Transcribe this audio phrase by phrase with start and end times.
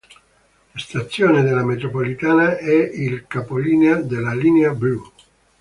[0.73, 4.99] La stazione della metropolitana è il capolinea della linea blu.